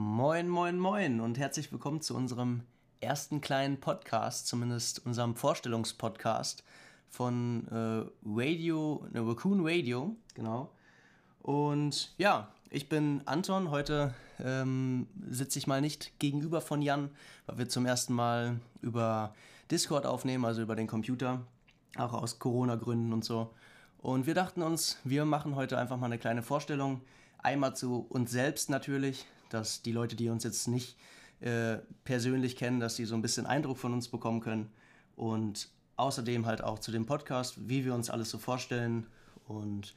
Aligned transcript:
Moin, 0.00 0.48
moin, 0.48 0.78
moin 0.78 1.20
und 1.20 1.38
herzlich 1.38 1.72
willkommen 1.72 2.00
zu 2.00 2.14
unserem 2.14 2.62
ersten 3.00 3.40
kleinen 3.40 3.80
Podcast, 3.80 4.46
zumindest 4.46 5.04
unserem 5.04 5.34
Vorstellungspodcast 5.34 6.62
von 7.08 7.66
äh, 7.66 8.08
Radio, 8.24 9.04
ne, 9.10 9.26
Raccoon 9.26 9.66
Radio, 9.66 10.14
genau. 10.34 10.70
Und 11.42 12.14
ja, 12.16 12.52
ich 12.70 12.88
bin 12.88 13.22
Anton. 13.24 13.72
Heute 13.72 14.14
ähm, 14.38 15.08
sitze 15.28 15.58
ich 15.58 15.66
mal 15.66 15.80
nicht 15.80 16.16
gegenüber 16.20 16.60
von 16.60 16.80
Jan, 16.80 17.10
weil 17.46 17.58
wir 17.58 17.68
zum 17.68 17.84
ersten 17.84 18.12
Mal 18.12 18.60
über 18.82 19.34
Discord 19.68 20.06
aufnehmen, 20.06 20.44
also 20.44 20.62
über 20.62 20.76
den 20.76 20.86
Computer, 20.86 21.44
auch 21.96 22.12
aus 22.12 22.38
Corona-Gründen 22.38 23.12
und 23.12 23.24
so. 23.24 23.52
Und 24.00 24.28
wir 24.28 24.34
dachten 24.34 24.62
uns, 24.62 25.00
wir 25.02 25.24
machen 25.24 25.56
heute 25.56 25.76
einfach 25.76 25.96
mal 25.96 26.06
eine 26.06 26.18
kleine 26.18 26.44
Vorstellung. 26.44 27.00
Einmal 27.38 27.74
zu 27.74 28.06
uns 28.08 28.30
selbst 28.30 28.70
natürlich, 28.70 29.26
dass 29.50 29.82
die 29.82 29.92
Leute, 29.92 30.16
die 30.16 30.28
uns 30.28 30.44
jetzt 30.44 30.68
nicht 30.68 30.96
äh, 31.40 31.78
persönlich 32.04 32.56
kennen, 32.56 32.80
dass 32.80 32.96
sie 32.96 33.04
so 33.04 33.14
ein 33.14 33.22
bisschen 33.22 33.46
Eindruck 33.46 33.78
von 33.78 33.92
uns 33.92 34.08
bekommen 34.08 34.40
können. 34.40 34.70
Und 35.16 35.68
außerdem 35.96 36.46
halt 36.46 36.62
auch 36.62 36.78
zu 36.78 36.92
dem 36.92 37.06
Podcast, 37.06 37.68
wie 37.68 37.84
wir 37.84 37.94
uns 37.94 38.10
alles 38.10 38.30
so 38.30 38.38
vorstellen 38.38 39.06
und 39.46 39.94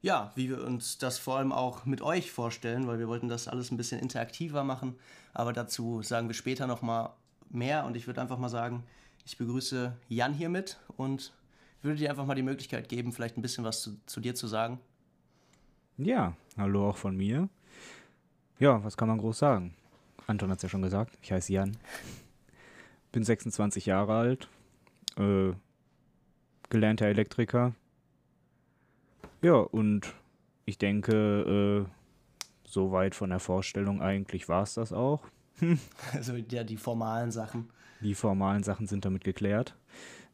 ja, 0.00 0.32
wie 0.34 0.48
wir 0.48 0.64
uns 0.64 0.98
das 0.98 1.18
vor 1.18 1.38
allem 1.38 1.52
auch 1.52 1.84
mit 1.84 2.02
euch 2.02 2.32
vorstellen, 2.32 2.86
weil 2.88 2.98
wir 2.98 3.08
wollten 3.08 3.28
das 3.28 3.46
alles 3.46 3.70
ein 3.70 3.76
bisschen 3.76 4.00
interaktiver 4.00 4.64
machen. 4.64 4.96
Aber 5.32 5.52
dazu 5.52 6.02
sagen 6.02 6.28
wir 6.28 6.34
später 6.34 6.66
nochmal 6.66 7.10
mehr 7.50 7.84
und 7.84 7.96
ich 7.96 8.06
würde 8.06 8.20
einfach 8.20 8.38
mal 8.38 8.48
sagen, 8.48 8.82
ich 9.24 9.38
begrüße 9.38 9.96
Jan 10.08 10.34
hiermit 10.34 10.78
und 10.96 11.32
würde 11.82 11.98
dir 11.98 12.10
einfach 12.10 12.26
mal 12.26 12.34
die 12.34 12.42
Möglichkeit 12.42 12.88
geben, 12.88 13.12
vielleicht 13.12 13.36
ein 13.36 13.42
bisschen 13.42 13.64
was 13.64 13.82
zu, 13.82 13.96
zu 14.06 14.20
dir 14.20 14.34
zu 14.34 14.46
sagen. 14.46 14.80
Ja, 15.98 16.36
hallo 16.56 16.90
auch 16.90 16.96
von 16.96 17.16
mir. 17.16 17.48
Ja, 18.62 18.84
was 18.84 18.96
kann 18.96 19.08
man 19.08 19.18
groß 19.18 19.40
sagen? 19.40 19.74
Anton 20.28 20.48
hat 20.48 20.58
es 20.58 20.62
ja 20.62 20.68
schon 20.68 20.82
gesagt, 20.82 21.18
ich 21.20 21.32
heiße 21.32 21.52
Jan, 21.52 21.76
bin 23.10 23.24
26 23.24 23.86
Jahre 23.86 24.14
alt, 24.14 24.48
äh, 25.16 25.52
gelernter 26.70 27.06
Elektriker. 27.06 27.74
Ja, 29.40 29.54
und 29.54 30.14
ich 30.64 30.78
denke, 30.78 31.88
äh, 31.88 31.90
soweit 32.64 33.16
von 33.16 33.30
der 33.30 33.40
Vorstellung 33.40 34.00
eigentlich 34.00 34.48
war 34.48 34.62
es 34.62 34.74
das 34.74 34.92
auch. 34.92 35.22
also 36.12 36.36
ja, 36.36 36.62
die 36.62 36.76
formalen 36.76 37.32
Sachen. 37.32 37.68
Die 38.00 38.14
formalen 38.14 38.62
Sachen 38.62 38.86
sind 38.86 39.04
damit 39.04 39.24
geklärt. 39.24 39.74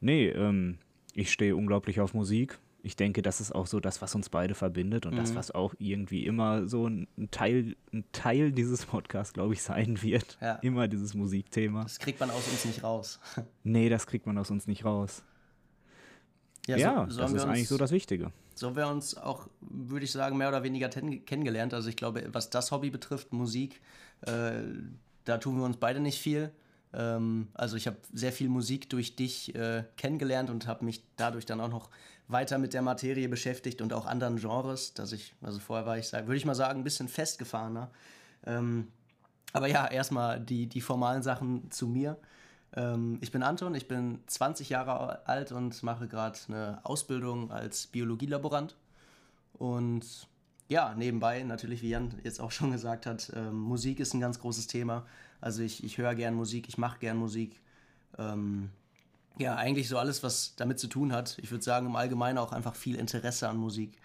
Nee, 0.03 0.29
ähm, 0.29 0.77
ich 1.15 1.33
stehe 1.33 1.57
unglaublich 1.57 1.99
auf 2.03 2.13
Musik. 2.13 2.59
Ich 2.83 2.97
denke, 2.97 3.23
das 3.23 3.41
ist 3.41 3.53
auch 3.53 3.67
so 3.67 3.81
das, 3.81 4.01
was 4.03 4.15
uns 4.15 4.29
beide 4.29 4.55
verbindet 4.55 5.05
und 5.05 5.15
mhm. 5.15 5.19
das, 5.19 5.35
was 5.35 5.51
auch 5.51 5.75
irgendwie 5.79 6.25
immer 6.27 6.69
so 6.69 6.87
ein 6.87 7.09
Teil, 7.31 7.77
ein 7.93 8.05
Teil 8.13 8.53
dieses 8.53 8.87
Podcasts, 8.87 9.33
glaube 9.33 9.55
ich, 9.55 9.63
sein 9.63 10.01
wird. 10.03 10.39
Ja. 10.41 10.55
Immer 10.57 10.89
dieses 10.89 11.15
Musikthema. 11.15 11.83
Das 11.83 11.99
kriegt 11.99 12.21
man 12.21 12.31
aus 12.31 12.47
uns 12.49 12.65
nicht 12.65 12.83
raus. 12.85 13.19
nee, 13.65 13.89
das 13.89 14.07
kriegt 14.07 14.27
man 14.27 14.39
aus 14.39 14.51
uns 14.51 14.67
nicht 14.67 14.85
raus. 14.85 15.23
Ja, 16.69 16.77
ja 16.77 17.07
so, 17.09 17.21
das 17.21 17.33
ist 17.33 17.43
uns, 17.43 17.51
eigentlich 17.51 17.69
so 17.69 17.79
das 17.79 17.91
Wichtige. 17.91 18.31
So 18.55 18.69
haben 18.69 18.77
wir 18.77 18.89
uns 18.89 19.17
auch, 19.17 19.49
würde 19.61 20.05
ich 20.05 20.13
sagen, 20.13 20.37
mehr 20.37 20.49
oder 20.49 20.63
weniger 20.63 20.89
kennengelernt. 20.89 21.75
Also 21.75 21.89
ich 21.89 21.97
glaube, 21.97 22.29
was 22.33 22.51
das 22.51 22.71
Hobby 22.71 22.91
betrifft, 22.91 23.33
Musik, 23.33 23.81
äh, 24.23 24.53
da 25.25 25.39
tun 25.39 25.59
wir 25.59 25.65
uns 25.65 25.79
beide 25.79 26.01
nicht 26.01 26.21
viel. 26.21 26.53
Ähm, 26.93 27.49
also 27.55 27.77
ich 27.77 27.87
habe 27.87 27.99
sehr 28.13 28.33
viel 28.33 28.49
Musik 28.49 28.89
durch 28.91 29.17
dich 29.17 29.55
äh, 29.55 29.85
kennengelernt 29.97 30.51
und 30.51 30.67
habe 30.67 30.85
mich 30.85 31.05
dadurch 31.17 31.47
dann 31.47 31.61
auch 31.61 31.69
noch 31.69 31.91
weiter 32.29 32.59
mit 32.59 32.75
der 32.75 32.83
Materie 32.83 33.29
beschäftigt 33.29 33.81
und 33.81 33.93
auch 33.93 34.07
anderen 34.07 34.37
Genres, 34.37 34.95
dass 34.95 35.13
ich, 35.13 35.35
also 35.41 35.59
vorher 35.59 35.87
war 35.87 35.99
ich, 35.99 36.13
würde 36.13 36.37
ich 36.37 36.45
mal 36.45 36.55
sagen, 36.55 36.81
ein 36.81 36.85
bisschen 36.85 37.09
festgefahrener. 37.09 37.91
Ähm, 38.47 38.89
aber 39.53 39.67
ja, 39.67 39.87
erstmal 39.87 40.41
die, 40.41 40.67
die 40.67 40.81
formalen 40.81 41.23
Sachen 41.23 41.71
zu 41.71 41.87
mir. 41.87 42.19
Ähm, 42.77 43.19
ich 43.23 43.33
bin 43.33 43.43
Anton, 43.43 43.75
ich 43.75 43.89
bin 43.89 44.21
20 44.27 44.69
Jahre 44.69 45.27
alt 45.27 45.53
und 45.53 45.83
mache 45.83 46.07
gerade 46.07 46.39
eine 46.49 46.81
Ausbildung 46.85 47.51
als 47.51 47.87
Biologielaborant. 47.87 48.77
Und 49.55 50.29
ja, 50.69 50.95
nebenbei 50.95 51.43
natürlich, 51.43 51.83
wie 51.83 51.89
Jan 51.89 52.15
jetzt 52.23 52.41
auch 52.41 52.51
schon 52.51 52.71
gesagt 52.71 53.07
hat, 53.07 53.33
ähm, 53.35 53.59
Musik 53.59 54.01
ist 54.01 54.15
ein 54.15 54.21
ganz 54.21 54.39
großes 54.39 54.67
Thema. 54.67 55.07
Also 55.41 55.63
ich, 55.63 55.83
ich 55.83 55.99
höre 55.99 56.15
gern 56.15 56.35
Musik, 56.35 56.69
ich 56.69 56.79
mache 56.79 56.99
gern 56.99 57.17
Musik. 57.17 57.61
Ähm, 58.19 58.71
ja, 59.39 59.57
eigentlich 59.57 59.89
so 59.89 59.99
alles, 59.99 60.23
was 60.23 60.57
damit 60.57 60.79
zu 60.79 60.89
tun 60.89 61.13
hat. 61.13 61.39
Ich 61.41 61.51
würde 61.51 61.65
sagen, 61.65 61.87
im 61.87 61.97
Allgemeinen 61.97 62.39
auch 62.39 62.53
einfach 62.53 62.75
viel 62.75 62.97
Interesse 62.97 63.49
an 63.49 63.57
Musik. 63.57 63.99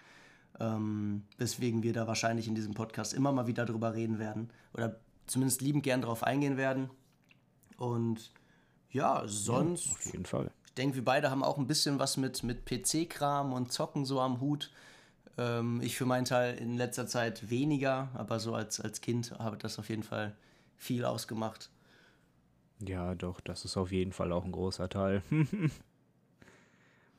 Ähm, 0.60 1.24
weswegen 1.36 1.82
wir 1.82 1.92
da 1.92 2.06
wahrscheinlich 2.06 2.46
in 2.46 2.54
diesem 2.54 2.74
Podcast 2.74 3.12
immer 3.12 3.32
mal 3.32 3.46
wieder 3.46 3.66
drüber 3.66 3.94
reden 3.94 4.18
werden. 4.18 4.50
Oder 4.72 4.96
zumindest 5.26 5.60
liebend 5.60 5.82
gern 5.82 6.02
drauf 6.02 6.22
eingehen 6.22 6.56
werden. 6.56 6.88
Und 7.76 8.32
ja, 8.90 9.24
sonst. 9.26 9.86
Ja, 9.86 9.92
auf 9.92 10.04
jeden 10.06 10.26
Fall. 10.26 10.50
Ich 10.66 10.74
denke, 10.74 10.96
wir 10.96 11.04
beide 11.04 11.30
haben 11.30 11.42
auch 11.42 11.58
ein 11.58 11.66
bisschen 11.66 11.98
was 11.98 12.16
mit, 12.16 12.42
mit 12.44 12.64
PC-Kram 12.64 13.52
und 13.52 13.72
Zocken 13.72 14.04
so 14.04 14.20
am 14.20 14.40
Hut. 14.40 14.70
Ähm, 15.38 15.80
ich 15.82 15.96
für 15.96 16.06
meinen 16.06 16.24
Teil 16.24 16.56
in 16.56 16.76
letzter 16.76 17.06
Zeit 17.06 17.50
weniger, 17.50 18.08
aber 18.14 18.38
so 18.40 18.54
als, 18.54 18.80
als 18.80 19.00
Kind 19.00 19.32
habe 19.38 19.56
das 19.56 19.78
auf 19.78 19.88
jeden 19.88 20.02
Fall 20.02 20.34
viel 20.76 21.04
ausgemacht. 21.04 21.70
Ja, 22.80 23.14
doch, 23.14 23.40
das 23.40 23.64
ist 23.64 23.76
auf 23.76 23.92
jeden 23.92 24.12
Fall 24.12 24.32
auch 24.32 24.44
ein 24.44 24.52
großer 24.52 24.88
Teil. 24.88 25.22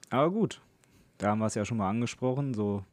Aber 0.09 0.29
gut, 0.29 0.61
da 1.17 1.29
haben 1.29 1.39
wir 1.39 1.47
es 1.47 1.55
ja 1.55 1.65
schon 1.65 1.77
mal 1.77 1.89
angesprochen, 1.89 2.53
so 2.53 2.83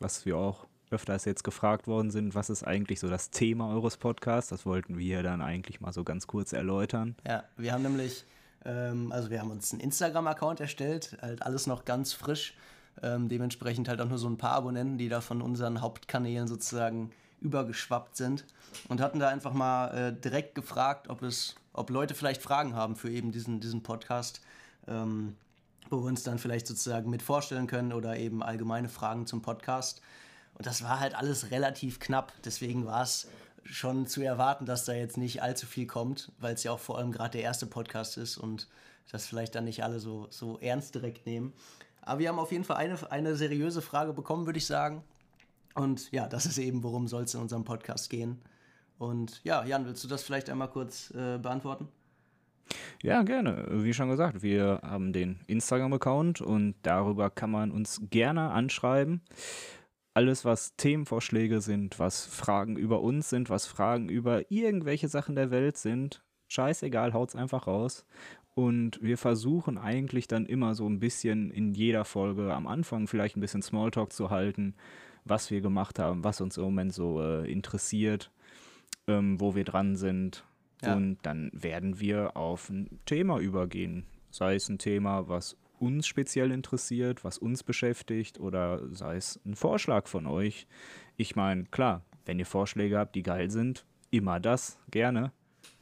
was 0.00 0.26
wir 0.26 0.36
auch 0.36 0.66
öfters 0.90 1.24
jetzt 1.24 1.42
gefragt 1.42 1.86
worden 1.86 2.10
sind, 2.10 2.34
was 2.34 2.50
ist 2.50 2.62
eigentlich 2.62 3.00
so 3.00 3.08
das 3.08 3.30
Thema 3.30 3.70
eures 3.70 3.96
Podcasts? 3.96 4.50
Das 4.50 4.66
wollten 4.66 4.98
wir 4.98 5.22
dann 5.22 5.40
eigentlich 5.40 5.80
mal 5.80 5.92
so 5.92 6.04
ganz 6.04 6.26
kurz 6.26 6.52
erläutern. 6.52 7.16
Ja, 7.26 7.44
wir 7.56 7.72
haben 7.72 7.82
nämlich, 7.82 8.24
ähm, 8.64 9.10
also 9.10 9.30
wir 9.30 9.40
haben 9.40 9.50
uns 9.50 9.72
einen 9.72 9.80
Instagram-Account 9.80 10.60
erstellt, 10.60 11.16
halt 11.20 11.42
alles 11.42 11.66
noch 11.66 11.84
ganz 11.84 12.12
frisch. 12.12 12.54
Ähm, 13.02 13.28
dementsprechend 13.28 13.88
halt 13.88 14.00
auch 14.00 14.08
nur 14.08 14.18
so 14.18 14.28
ein 14.28 14.38
paar 14.38 14.52
Abonnenten, 14.52 14.98
die 14.98 15.08
da 15.08 15.20
von 15.20 15.42
unseren 15.42 15.80
Hauptkanälen 15.80 16.48
sozusagen 16.48 17.12
übergeschwappt 17.40 18.16
sind 18.16 18.44
und 18.88 19.00
hatten 19.00 19.18
da 19.18 19.28
einfach 19.28 19.52
mal 19.52 19.88
äh, 19.88 20.12
direkt 20.12 20.54
gefragt, 20.54 21.08
ob 21.08 21.22
es, 21.22 21.54
ob 21.72 21.90
Leute 21.90 22.14
vielleicht 22.14 22.42
Fragen 22.42 22.74
haben 22.74 22.96
für 22.96 23.10
eben 23.10 23.32
diesen, 23.32 23.60
diesen 23.60 23.82
Podcast, 23.82 24.40
ähm, 24.86 25.36
wo 25.90 25.98
wir 25.98 26.08
uns 26.08 26.22
dann 26.22 26.38
vielleicht 26.38 26.66
sozusagen 26.66 27.10
mit 27.10 27.22
vorstellen 27.22 27.66
können 27.66 27.92
oder 27.92 28.16
eben 28.16 28.42
allgemeine 28.42 28.88
Fragen 28.88 29.26
zum 29.26 29.42
Podcast. 29.42 30.00
Und 30.54 30.66
das 30.66 30.82
war 30.82 31.00
halt 31.00 31.14
alles 31.14 31.50
relativ 31.50 32.00
knapp, 32.00 32.32
deswegen 32.44 32.86
war 32.86 33.02
es 33.02 33.28
schon 33.64 34.06
zu 34.06 34.22
erwarten, 34.22 34.64
dass 34.64 34.84
da 34.84 34.92
jetzt 34.92 35.16
nicht 35.16 35.42
allzu 35.42 35.66
viel 35.66 35.86
kommt, 35.86 36.32
weil 36.38 36.54
es 36.54 36.62
ja 36.62 36.72
auch 36.72 36.78
vor 36.78 36.98
allem 36.98 37.12
gerade 37.12 37.32
der 37.32 37.42
erste 37.42 37.66
Podcast 37.66 38.16
ist 38.16 38.38
und 38.38 38.68
das 39.10 39.26
vielleicht 39.26 39.54
dann 39.54 39.64
nicht 39.64 39.84
alle 39.84 40.00
so, 40.00 40.26
so 40.30 40.58
ernst 40.58 40.94
direkt 40.94 41.26
nehmen. 41.26 41.52
Aber 42.06 42.20
wir 42.20 42.28
haben 42.28 42.38
auf 42.38 42.52
jeden 42.52 42.64
Fall 42.64 42.76
eine, 42.76 42.96
eine 43.10 43.36
seriöse 43.36 43.82
Frage 43.82 44.14
bekommen, 44.14 44.46
würde 44.46 44.58
ich 44.58 44.66
sagen. 44.66 45.02
Und 45.74 46.10
ja, 46.12 46.26
das 46.26 46.46
ist 46.46 46.56
eben, 46.56 46.82
worum 46.82 47.08
soll 47.08 47.24
es 47.24 47.34
in 47.34 47.40
unserem 47.40 47.64
Podcast 47.64 48.08
gehen. 48.08 48.40
Und 48.96 49.42
ja, 49.44 49.64
Jan, 49.64 49.84
willst 49.84 50.02
du 50.04 50.08
das 50.08 50.22
vielleicht 50.22 50.48
einmal 50.48 50.70
kurz 50.70 51.10
äh, 51.10 51.36
beantworten? 51.36 51.88
Ja, 53.02 53.22
gerne. 53.22 53.66
Wie 53.70 53.92
schon 53.92 54.08
gesagt, 54.08 54.42
wir 54.42 54.80
haben 54.82 55.12
den 55.12 55.40
Instagram-Account 55.48 56.40
und 56.40 56.76
darüber 56.82 57.28
kann 57.28 57.50
man 57.50 57.70
uns 57.70 58.00
gerne 58.08 58.50
anschreiben. 58.50 59.20
Alles, 60.14 60.44
was 60.44 60.76
Themenvorschläge 60.76 61.60
sind, 61.60 61.98
was 61.98 62.24
Fragen 62.24 62.76
über 62.76 63.02
uns 63.02 63.28
sind, 63.28 63.50
was 63.50 63.66
Fragen 63.66 64.08
über 64.08 64.50
irgendwelche 64.50 65.08
Sachen 65.08 65.34
der 65.34 65.50
Welt 65.50 65.76
sind, 65.76 66.24
scheißegal, 66.48 67.12
haut's 67.12 67.36
einfach 67.36 67.66
raus. 67.66 68.04
Und 68.54 69.02
wir 69.02 69.18
versuchen 69.18 69.76
eigentlich 69.76 70.28
dann 70.28 70.46
immer 70.46 70.74
so 70.74 70.88
ein 70.88 70.98
bisschen 70.98 71.50
in 71.50 71.74
jeder 71.74 72.06
Folge 72.06 72.54
am 72.54 72.66
Anfang 72.66 73.06
vielleicht 73.06 73.36
ein 73.36 73.40
bisschen 73.40 73.60
Smalltalk 73.60 74.12
zu 74.12 74.30
halten, 74.30 74.74
was 75.26 75.50
wir 75.50 75.60
gemacht 75.60 75.98
haben, 75.98 76.24
was 76.24 76.40
uns 76.40 76.56
im 76.56 76.64
Moment 76.64 76.94
so 76.94 77.20
äh, 77.20 77.50
interessiert, 77.52 78.30
ähm, 79.06 79.38
wo 79.40 79.54
wir 79.54 79.64
dran 79.64 79.96
sind. 79.96 80.44
Ja. 80.82 80.94
Und 80.94 81.18
dann 81.22 81.50
werden 81.52 82.00
wir 82.00 82.36
auf 82.36 82.70
ein 82.70 82.98
Thema 83.04 83.38
übergehen. 83.40 84.06
Sei 84.30 84.54
es 84.54 84.68
ein 84.70 84.78
Thema, 84.78 85.28
was 85.28 85.56
uns 85.78 86.06
speziell 86.06 86.50
interessiert, 86.50 87.24
was 87.24 87.36
uns 87.36 87.62
beschäftigt 87.62 88.40
oder 88.40 88.80
sei 88.94 89.16
es 89.16 89.38
ein 89.44 89.54
Vorschlag 89.54 90.06
von 90.06 90.26
euch. 90.26 90.66
Ich 91.18 91.36
meine, 91.36 91.64
klar, 91.64 92.02
wenn 92.24 92.38
ihr 92.38 92.46
Vorschläge 92.46 92.98
habt, 92.98 93.14
die 93.14 93.22
geil 93.22 93.50
sind, 93.50 93.84
immer 94.10 94.40
das, 94.40 94.78
gerne. 94.90 95.32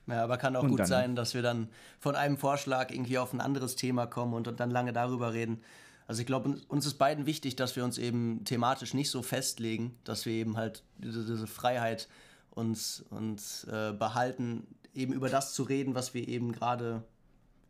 Ja, 0.06 0.24
aber 0.24 0.36
kann 0.36 0.54
auch 0.56 0.64
und 0.64 0.70
gut 0.70 0.80
dann, 0.80 0.86
sein, 0.86 1.16
dass 1.16 1.34
wir 1.34 1.42
dann 1.42 1.68
von 1.98 2.14
einem 2.14 2.36
Vorschlag 2.36 2.90
irgendwie 2.90 3.18
auf 3.18 3.32
ein 3.32 3.40
anderes 3.40 3.76
Thema 3.76 4.06
kommen 4.06 4.34
und 4.34 4.60
dann 4.60 4.70
lange 4.70 4.92
darüber 4.92 5.32
reden. 5.32 5.62
Also 6.06 6.20
ich 6.20 6.26
glaube, 6.26 6.60
uns 6.68 6.86
ist 6.86 6.94
beiden 6.94 7.24
wichtig, 7.24 7.56
dass 7.56 7.76
wir 7.76 7.84
uns 7.84 7.96
eben 7.96 8.44
thematisch 8.44 8.92
nicht 8.92 9.10
so 9.10 9.22
festlegen, 9.22 9.96
dass 10.04 10.26
wir 10.26 10.34
eben 10.34 10.56
halt 10.56 10.82
diese, 10.98 11.24
diese 11.24 11.46
Freiheit 11.46 12.08
uns, 12.50 13.04
uns 13.10 13.64
äh, 13.64 13.92
behalten, 13.92 14.66
eben 14.94 15.12
über 15.12 15.28
das 15.28 15.54
zu 15.54 15.62
reden, 15.62 15.94
was 15.94 16.12
wir 16.12 16.28
eben 16.28 16.52
gerade 16.52 17.02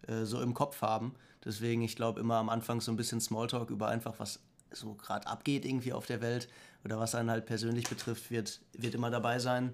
äh, 0.09 0.25
so 0.25 0.41
im 0.43 0.55
Kopf 0.55 0.83
haben. 0.83 1.15
Deswegen, 1.45 1.83
ich 1.83 1.95
glaube, 1.95 2.21
immer 2.21 2.37
am 2.37 2.49
Anfang 2.49 2.81
so 2.81 2.91
ein 2.91 2.97
bisschen 2.97 3.21
Smalltalk 3.21 3.71
über 3.71 3.89
einfach, 3.89 4.15
was 4.19 4.41
so 4.73 4.95
gerade 4.95 5.27
abgeht 5.27 5.65
irgendwie 5.65 5.93
auf 5.93 6.07
der 6.07 6.21
Welt 6.21 6.49
oder 6.85 6.99
was 6.99 7.15
einen 7.15 7.31
halt 7.31 7.47
persönlich 7.47 7.89
betrifft, 7.89 8.31
wird, 8.31 8.61
wird 8.73 8.95
immer 8.95 9.11
dabei 9.11 9.39
sein. 9.39 9.73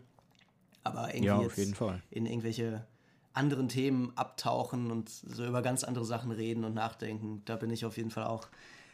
Aber 0.82 1.08
irgendwie 1.08 1.26
Ja, 1.26 1.36
auf 1.36 1.56
jeden 1.58 1.74
Fall. 1.74 2.02
in 2.10 2.26
irgendwelche 2.26 2.86
anderen 3.32 3.68
Themen 3.68 4.12
abtauchen 4.16 4.90
und 4.90 5.08
so 5.08 5.46
über 5.46 5.62
ganz 5.62 5.84
andere 5.84 6.04
Sachen 6.04 6.30
reden 6.32 6.64
und 6.64 6.74
nachdenken, 6.74 7.42
da 7.44 7.56
bin 7.56 7.70
ich 7.70 7.84
auf 7.84 7.96
jeden 7.96 8.10
Fall 8.10 8.24
auch 8.24 8.48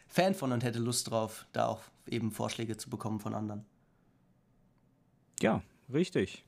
Fan 0.08 0.34
von 0.34 0.52
und 0.52 0.62
hätte 0.62 0.78
Lust 0.78 1.10
drauf, 1.10 1.46
da 1.52 1.66
auch 1.66 1.82
eben 2.08 2.30
Vorschläge 2.30 2.76
zu 2.76 2.90
bekommen 2.90 3.18
von 3.18 3.34
anderen. 3.34 3.64
Ja, 5.40 5.62
richtig. 5.92 6.44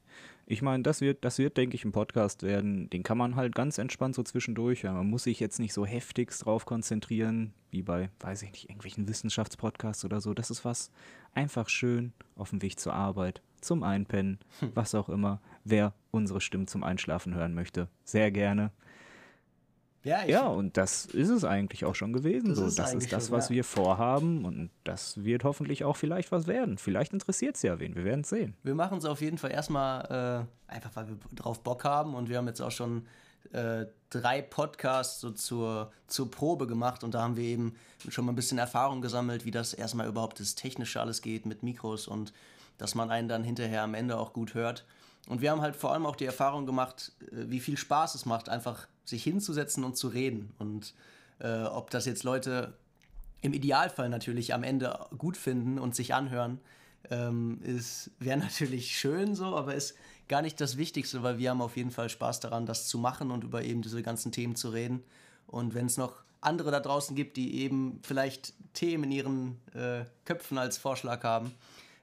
Ich 0.50 0.62
meine, 0.62 0.82
das 0.82 1.02
wird, 1.02 1.24
das 1.26 1.36
wird, 1.38 1.58
denke 1.58 1.74
ich, 1.74 1.84
ein 1.84 1.92
Podcast 1.92 2.42
werden. 2.42 2.88
Den 2.88 3.02
kann 3.02 3.18
man 3.18 3.36
halt 3.36 3.54
ganz 3.54 3.76
entspannt 3.76 4.14
so 4.14 4.22
zwischendurch. 4.22 4.82
hören. 4.82 4.94
Man 4.96 5.10
muss 5.10 5.24
sich 5.24 5.40
jetzt 5.40 5.58
nicht 5.58 5.74
so 5.74 5.84
heftigst 5.84 6.46
drauf 6.46 6.64
konzentrieren, 6.64 7.52
wie 7.70 7.82
bei, 7.82 8.10
weiß 8.20 8.42
ich 8.42 8.52
nicht, 8.52 8.64
irgendwelchen 8.64 9.06
Wissenschaftspodcasts 9.08 10.06
oder 10.06 10.22
so. 10.22 10.32
Das 10.32 10.50
ist 10.50 10.64
was 10.64 10.90
einfach 11.34 11.68
schön 11.68 12.14
auf 12.34 12.48
dem 12.50 12.62
Weg 12.62 12.80
zur 12.80 12.94
Arbeit, 12.94 13.42
zum 13.60 13.82
Einpennen, 13.82 14.38
was 14.74 14.94
auch 14.94 15.08
immer. 15.08 15.40
Wer 15.64 15.92
unsere 16.10 16.40
Stimmen 16.40 16.66
zum 16.66 16.82
Einschlafen 16.82 17.34
hören 17.34 17.54
möchte, 17.54 17.88
sehr 18.04 18.30
gerne. 18.30 18.70
Ja, 20.04 20.22
ich, 20.22 20.30
Ja, 20.30 20.46
und 20.46 20.76
das 20.76 21.06
ist 21.06 21.28
es 21.28 21.44
eigentlich 21.44 21.84
auch 21.84 21.94
schon 21.94 22.12
gewesen. 22.12 22.48
Das 22.50 22.58
so, 22.58 22.66
ist 22.66 22.78
das 22.78 22.94
ist 22.94 23.12
das, 23.12 23.30
was 23.30 23.48
ja. 23.48 23.56
wir 23.56 23.64
vorhaben 23.64 24.44
und 24.44 24.70
das 24.84 25.22
wird 25.24 25.44
hoffentlich 25.44 25.84
auch 25.84 25.96
vielleicht 25.96 26.32
was 26.32 26.46
werden. 26.46 26.78
Vielleicht 26.78 27.12
interessiert 27.12 27.56
es 27.56 27.62
ja 27.62 27.78
wen. 27.78 27.94
Wir 27.94 28.04
werden 28.04 28.22
es 28.22 28.28
sehen. 28.28 28.54
Wir 28.62 28.74
machen 28.74 28.98
es 28.98 29.04
auf 29.04 29.20
jeden 29.20 29.38
Fall 29.38 29.50
erstmal 29.50 30.46
äh, 30.68 30.72
einfach, 30.72 30.94
weil 30.94 31.08
wir 31.08 31.16
drauf 31.34 31.62
Bock 31.62 31.84
haben 31.84 32.14
und 32.14 32.28
wir 32.28 32.38
haben 32.38 32.46
jetzt 32.46 32.60
auch 32.60 32.70
schon 32.70 33.06
äh, 33.52 33.86
drei 34.10 34.42
Podcasts 34.42 35.20
so 35.20 35.30
zur, 35.30 35.92
zur 36.06 36.30
Probe 36.30 36.66
gemacht 36.66 37.04
und 37.04 37.14
da 37.14 37.22
haben 37.22 37.36
wir 37.36 37.44
eben 37.44 37.74
schon 38.08 38.24
mal 38.24 38.32
ein 38.32 38.36
bisschen 38.36 38.58
Erfahrung 38.58 39.00
gesammelt, 39.00 39.44
wie 39.44 39.50
das 39.50 39.74
erstmal 39.74 40.06
überhaupt 40.06 40.40
das 40.40 40.54
Technische 40.54 41.00
alles 41.00 41.22
geht 41.22 41.44
mit 41.44 41.62
Mikros 41.62 42.08
und 42.08 42.32
dass 42.78 42.94
man 42.94 43.10
einen 43.10 43.28
dann 43.28 43.44
hinterher 43.44 43.82
am 43.82 43.94
Ende 43.94 44.18
auch 44.18 44.32
gut 44.32 44.54
hört. 44.54 44.84
Und 45.28 45.42
wir 45.42 45.50
haben 45.50 45.60
halt 45.60 45.76
vor 45.76 45.92
allem 45.92 46.06
auch 46.06 46.16
die 46.16 46.24
Erfahrung 46.24 46.64
gemacht, 46.64 47.12
äh, 47.30 47.50
wie 47.50 47.60
viel 47.60 47.76
Spaß 47.76 48.14
es 48.14 48.24
macht, 48.24 48.48
einfach 48.48 48.86
sich 49.04 49.22
hinzusetzen 49.22 49.84
und 49.84 49.96
zu 49.96 50.08
reden. 50.08 50.54
Und 50.58 50.94
äh, 51.40 51.62
ob 51.64 51.90
das 51.90 52.06
jetzt 52.06 52.24
Leute 52.24 52.74
im 53.40 53.52
Idealfall 53.52 54.08
natürlich 54.08 54.54
am 54.54 54.62
Ende 54.62 54.98
gut 55.16 55.36
finden 55.36 55.78
und 55.78 55.94
sich 55.94 56.14
anhören, 56.14 56.60
ähm, 57.10 57.60
wäre 58.18 58.38
natürlich 58.38 58.98
schön 58.98 59.34
so, 59.34 59.56
aber 59.56 59.74
ist 59.74 59.94
gar 60.28 60.42
nicht 60.42 60.60
das 60.60 60.76
Wichtigste, 60.76 61.22
weil 61.22 61.38
wir 61.38 61.50
haben 61.50 61.62
auf 61.62 61.76
jeden 61.76 61.90
Fall 61.90 62.08
Spaß 62.08 62.40
daran, 62.40 62.66
das 62.66 62.88
zu 62.88 62.98
machen 62.98 63.30
und 63.30 63.44
über 63.44 63.62
eben 63.62 63.82
diese 63.82 64.02
ganzen 64.02 64.32
Themen 64.32 64.56
zu 64.56 64.70
reden. 64.70 65.02
Und 65.46 65.74
wenn 65.74 65.86
es 65.86 65.96
noch 65.96 66.22
andere 66.40 66.70
da 66.70 66.80
draußen 66.80 67.16
gibt, 67.16 67.36
die 67.36 67.62
eben 67.62 68.00
vielleicht 68.02 68.52
Themen 68.74 69.04
in 69.04 69.12
ihren 69.12 69.60
äh, 69.74 70.04
Köpfen 70.24 70.58
als 70.58 70.78
Vorschlag 70.78 71.24
haben, 71.24 71.52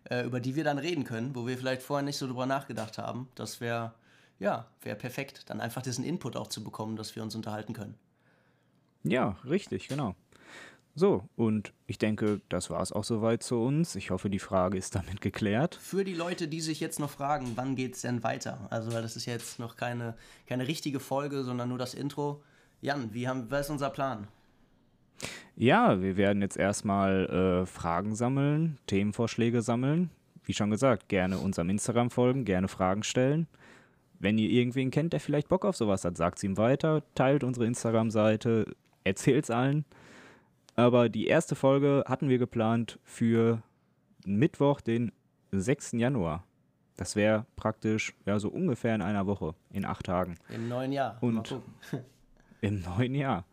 äh, 0.10 0.24
über 0.24 0.40
die 0.40 0.56
wir 0.56 0.64
dann 0.64 0.78
reden 0.78 1.04
können, 1.04 1.36
wo 1.36 1.48
wir 1.48 1.58
vielleicht 1.58 1.82
vorher 1.82 2.04
nicht 2.04 2.18
so 2.18 2.28
drüber 2.28 2.46
nachgedacht 2.46 2.98
haben, 2.98 3.30
das 3.36 3.62
wäre 3.62 3.94
ja 4.40 4.68
wäre 4.82 4.96
perfekt, 4.96 5.50
dann 5.50 5.62
einfach 5.62 5.82
diesen 5.82 6.04
Input 6.04 6.36
auch 6.36 6.48
zu 6.48 6.64
bekommen, 6.64 6.96
dass 6.96 7.16
wir 7.16 7.24
uns 7.24 7.36
unterhalten 7.36 7.74
können. 7.74 7.96
Ja, 9.04 9.38
richtig, 9.46 9.88
genau. 9.88 10.16
So, 10.98 11.28
und 11.36 11.74
ich 11.88 11.98
denke, 11.98 12.40
das 12.48 12.70
war 12.70 12.82
es 12.82 12.94
auch 12.94 13.04
soweit 13.04 13.44
zu 13.44 13.62
uns. 13.62 13.96
Ich 13.96 14.12
hoffe, 14.12 14.30
die 14.30 14.40
Frage 14.40 14.78
ist 14.78 14.96
damit 14.96 15.20
geklärt. 15.20 15.76
Für 15.76 16.06
die 16.06 16.14
Leute, 16.14 16.48
die 16.48 16.62
sich 16.62 16.80
jetzt 16.80 17.00
noch 17.00 17.10
fragen, 17.10 17.52
wann 17.56 17.76
geht 17.76 17.96
es 17.96 18.02
denn 18.02 18.24
weiter? 18.24 18.68
Also, 18.70 18.94
weil 18.94 19.02
das 19.02 19.18
ist 19.18 19.26
jetzt 19.26 19.60
noch 19.60 19.76
keine, 19.76 20.16
keine 20.48 20.68
richtige 20.68 21.02
Folge, 21.02 21.44
sondern 21.44 21.68
nur 21.68 21.78
das 21.78 21.94
Intro. 21.94 22.42
Jan, 22.82 23.14
wie 23.14 23.28
haben, 23.28 23.52
was 23.52 23.66
ist 23.66 23.72
unser 23.72 23.90
Plan? 23.90 24.30
Ja, 25.56 26.02
wir 26.02 26.18
werden 26.18 26.42
jetzt 26.42 26.58
erstmal 26.58 27.26
äh, 27.28 27.66
Fragen 27.66 28.14
sammeln, 28.14 28.78
Themenvorschläge 28.88 29.62
sammeln. 29.62 30.10
Wie 30.44 30.54
schon 30.54 30.70
gesagt, 30.70 31.08
gerne 31.08 31.38
unserem 31.38 31.70
Instagram 31.70 32.10
folgen, 32.10 32.46
gerne 32.46 32.68
Fragen 32.68 33.04
stellen. 33.04 33.48
Wenn 34.20 34.38
ihr 34.38 34.50
irgendwen 34.50 34.92
kennt, 34.92 35.14
der 35.14 35.20
vielleicht 35.20 35.48
Bock 35.48 35.66
auf 35.66 35.76
sowas 35.76 36.04
hat, 36.04 36.18
sagt 36.18 36.38
es 36.38 36.44
ihm 36.44 36.58
weiter, 36.58 37.04
teilt 37.16 37.44
unsere 37.44 37.66
Instagram-Seite, 37.66 38.76
erzählt 39.04 39.46
es 39.46 39.50
allen. 39.50 39.86
Aber 40.76 41.10
die 41.10 41.28
erste 41.28 41.56
Folge 41.56 42.04
hatten 42.08 42.28
wir 42.28 42.38
geplant 42.38 43.00
für 43.04 43.62
Mittwoch, 44.26 44.82
den 44.82 45.12
6. 45.52 45.94
Januar. 45.94 46.44
Das 46.98 47.16
wäre 47.16 47.46
praktisch 47.56 48.14
ja 48.26 48.40
so 48.40 48.50
ungefähr 48.50 48.96
in 48.96 49.02
einer 49.02 49.26
Woche, 49.26 49.56
in 49.72 49.86
acht 49.86 50.06
Tagen. 50.06 50.36
Im 50.50 50.68
neuen 50.68 50.92
Jahr. 50.92 51.18
Und-. 51.22 51.60
Im 52.62 52.82
neuen 52.82 53.16
Jahr. 53.16 53.46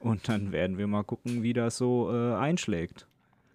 Und 0.00 0.28
dann 0.28 0.50
werden 0.50 0.78
wir 0.78 0.86
mal 0.86 1.04
gucken, 1.04 1.42
wie 1.42 1.52
das 1.52 1.76
so 1.76 2.10
äh, 2.12 2.34
einschlägt. 2.34 3.06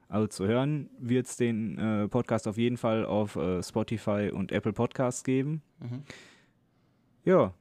Also 0.07 0.27
zu 0.27 0.47
hören 0.47 0.89
wird 0.99 1.25
es 1.25 1.35
den 1.35 1.77
äh, 1.77 2.07
Podcast 2.07 2.47
auf 2.47 2.57
jeden 2.57 2.77
Fall 2.77 3.05
auf 3.05 3.35
äh, 3.35 3.63
Spotify 3.63 4.31
und 4.31 4.51
Apple 4.51 4.71
Podcasts 4.71 5.23
geben. 5.23 5.63
Mhm. 5.79 6.03
Ja. 7.23 7.53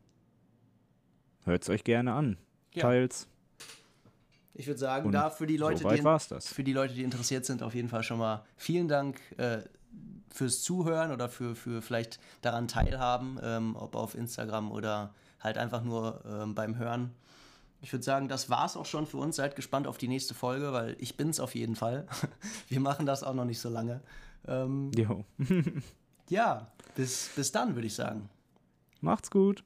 Hört 1.44 1.62
es 1.62 1.70
euch 1.70 1.84
gerne 1.84 2.12
an. 2.12 2.36
Ja. 2.74 2.82
Teils. 2.82 3.28
Ich 4.52 4.66
würde 4.66 4.78
sagen, 4.78 5.06
Und 5.06 5.12
da 5.12 5.30
für 5.30 5.46
die 5.46 5.56
Leute, 5.56 5.78
Soweit 5.78 5.98
die, 5.98 6.40
für 6.40 6.62
die 6.62 6.72
Leute, 6.72 6.94
die 6.94 7.02
interessiert 7.02 7.44
sind, 7.44 7.62
auf 7.62 7.74
jeden 7.74 7.88
Fall 7.88 8.02
schon 8.02 8.18
mal 8.18 8.44
vielen 8.56 8.86
Dank 8.86 9.18
äh, 9.38 9.62
fürs 10.30 10.62
Zuhören 10.62 11.10
oder 11.10 11.28
für, 11.28 11.56
für 11.56 11.82
vielleicht 11.82 12.20
daran 12.42 12.68
teilhaben, 12.68 13.38
ähm, 13.42 13.74
ob 13.74 13.96
auf 13.96 14.14
Instagram 14.14 14.70
oder 14.70 15.12
halt 15.40 15.58
einfach 15.58 15.82
nur 15.82 16.22
ähm, 16.26 16.54
beim 16.54 16.76
Hören. 16.76 17.10
Ich 17.84 17.92
würde 17.92 18.02
sagen, 18.02 18.28
das 18.28 18.48
war's 18.48 18.78
auch 18.78 18.86
schon 18.86 19.06
für 19.06 19.18
uns. 19.18 19.36
Seid 19.36 19.56
gespannt 19.56 19.86
auf 19.86 19.98
die 19.98 20.08
nächste 20.08 20.32
Folge, 20.32 20.72
weil 20.72 20.96
ich 21.00 21.18
bin's 21.18 21.38
auf 21.38 21.54
jeden 21.54 21.76
Fall. 21.76 22.06
Wir 22.68 22.80
machen 22.80 23.04
das 23.04 23.22
auch 23.22 23.34
noch 23.34 23.44
nicht 23.44 23.60
so 23.60 23.68
lange. 23.68 24.00
Ähm, 24.48 24.90
Jo. 24.96 25.26
ja, 26.30 26.72
bis, 26.94 27.28
bis 27.36 27.52
dann, 27.52 27.74
würde 27.74 27.86
ich 27.86 27.94
sagen. 27.94 28.30
Macht's 29.02 29.30
gut. 29.30 29.64